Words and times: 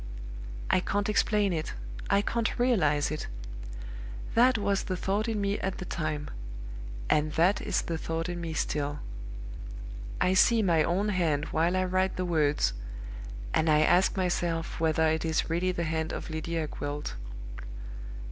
I 0.71 0.79
can't 0.79 1.09
explain 1.09 1.53
it 1.53 1.75
I 2.09 2.23
can't 2.23 2.57
realize 2.57 3.11
it. 3.11 3.27
That 4.33 4.57
was 4.57 4.85
the 4.85 4.97
thought 4.97 5.27
in 5.27 5.39
me 5.39 5.59
at 5.59 5.77
the 5.77 5.85
time; 5.85 6.31
and 7.07 7.33
that 7.33 7.61
is 7.61 7.83
the 7.83 7.99
thought 7.99 8.27
in 8.27 8.41
me 8.41 8.53
still. 8.53 8.97
I 10.19 10.33
see 10.33 10.63
my 10.63 10.81
own 10.83 11.09
hand 11.09 11.49
while 11.51 11.77
I 11.77 11.83
write 11.83 12.15
the 12.15 12.25
words 12.25 12.73
and 13.53 13.69
I 13.69 13.81
ask 13.81 14.17
myself 14.17 14.79
whether 14.79 15.07
it 15.07 15.23
is 15.23 15.51
really 15.51 15.71
the 15.71 15.83
hand 15.83 16.13
of 16.13 16.31
Lydia 16.31 16.65
Gwilt! 16.65 17.13